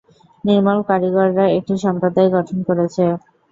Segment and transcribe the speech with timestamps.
[0.43, 3.03] নির্মল কারিগররা একটি সম্প্রদায় গঠন করেছে।